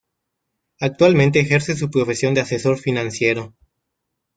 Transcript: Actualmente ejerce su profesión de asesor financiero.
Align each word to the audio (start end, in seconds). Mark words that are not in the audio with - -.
Actualmente 0.79 1.39
ejerce 1.41 1.75
su 1.75 1.91
profesión 1.91 2.33
de 2.33 2.41
asesor 2.41 2.79
financiero. 2.79 3.53